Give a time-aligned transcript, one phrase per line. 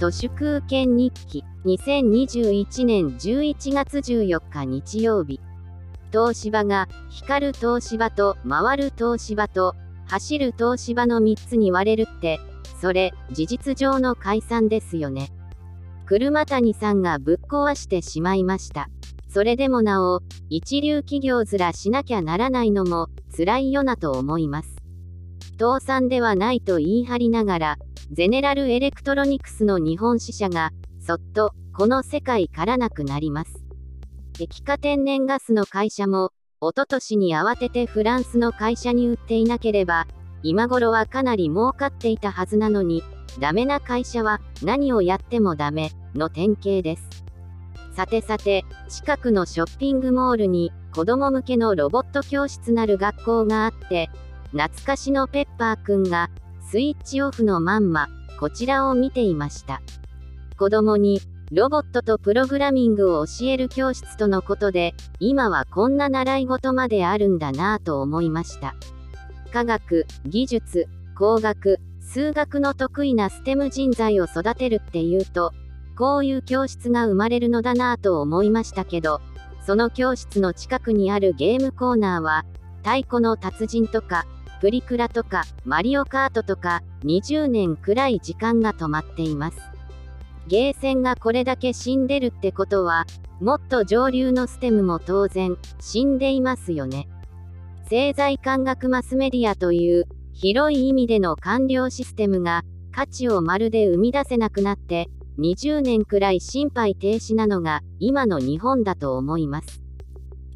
[0.00, 5.42] 都市空権日記2021年11月14日日曜日
[6.10, 9.76] 東芝が光る東芝と回る東芝と
[10.06, 12.40] 走る東芝の3つに割れるって
[12.80, 15.28] それ事実上の解散ですよね
[16.06, 18.88] 車谷さんがぶっ壊してしまいました
[19.28, 24.76] それでもなお一流企業面しなきゃならないのも辛いよなと思います
[25.58, 27.78] 倒産ではないと言い張りながら
[28.12, 33.62] ゼネラルエレクトロニクスの日本支社が、そっと、この世界からなくなります。
[34.40, 40.08] 液化天然ガスの会社も、おととしに慌ててフランスの会社に売っていなければ、
[40.42, 43.04] 今頃はかなり儲かっていたはずなのに、
[43.38, 47.08] ダメな会社は何をやってもダメの典型です。
[47.94, 54.10] さてさて、近くのショッピングモールに子供向けのロボット教室なる学校があって、
[54.50, 56.28] 懐かしのペッパーくんが
[56.70, 58.06] スイッチオフのまんま、
[58.38, 59.82] こちらを見ていました。
[60.56, 68.76] 子供に、ロボットとプログラミングを教える教室とのことで、今はこんな習い事まであるんだなぁと思いました。
[69.52, 70.86] 科学、技術、
[71.18, 75.50] 工学、数学の得意なステム人材を育てるっていうと、
[75.98, 79.20] こういう教室が生まれるのだなぁと思いましたけど、
[79.66, 82.44] その教室の近くにあるゲームコーナーは、
[82.84, 84.24] 太鼓の達人とか、
[84.60, 89.58] プリクラとか、マリオカートとか、20年くらい時間が止まっています。
[90.48, 93.06] ゲーセンがこれだけ死んでるってことは、
[93.40, 97.08] もっと上流のステムも当然、死んでいますよね。
[97.84, 109.82] 政財官学マスメディアという、広い意味での官僚システムが、価値をまるで生み出せなくなって、20年くらい心肺停止なのが、今の日本だと思います。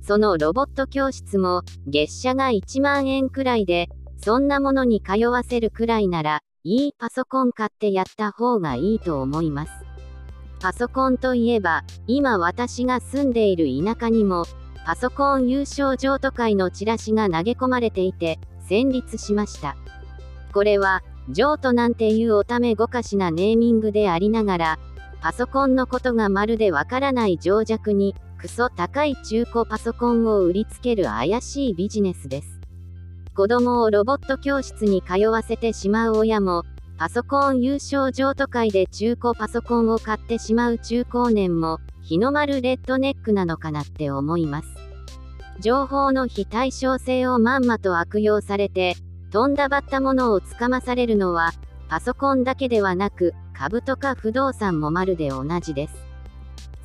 [0.06, 3.88] そのロボット教室も、月謝が1万円くらいで、
[4.22, 9.72] そんなものに通わせるくらいなら、いいパソコン買ってやった方がいいと思います。
[10.60, 14.44] パソコンといえば、今私が住んでいる田舎にも、
[14.84, 18.38] パソコン優勝譲渡会のチラシが投げ込まれていて、
[18.68, 19.74] 戦慄しました。
[20.52, 24.78] これは、譲渡なんていうおためごかしなネーミングでありながら、
[25.22, 28.14] パソコンのことがまるでわからない情弱に、
[28.44, 32.60] クソ高い中古パソコンを売りつける怪しいビジネスです。
[33.34, 36.64] 子供をロボット教室に通わせてしまう親も、
[36.98, 44.68] パソコン優勝譲渡会で中古パソコンを買ってしまう中高年も、日の丸レッドネックなのかなって思います。
[45.60, 48.94] 情報の非対称性をまんまと悪用されて、
[49.30, 51.52] とんだばったものをつかまされるのは、
[51.88, 56.03] パソコンだけではなく、株とか不動産もまるで同じです。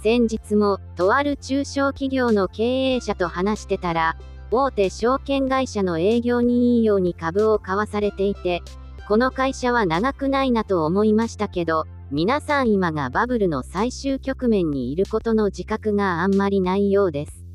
[0.01, 4.15] 先日も、とある中小企業の経営者と話してたら、
[4.49, 8.61] 大手証券会社の営業にいいように株を買わされていて、
[9.07, 17.45] この会社は長くないなと思いましたけど、皆さん今がバブルの最終局面にいることの自覚があんまりないようです。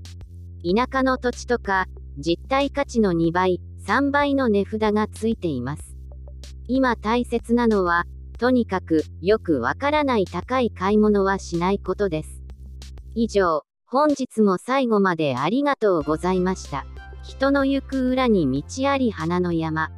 [0.63, 1.87] 田舎の土地とか、
[2.19, 5.97] 実体価値の2倍、3倍の値札がついています。
[6.69, 8.05] 今大切なのは、
[8.39, 12.43] とにかく、よくわからない高い買い物はしないことです。
[13.15, 16.85] 以上、本日も最後までありがとうございました。
[17.23, 19.91] 人の行く裏に道あり花の山。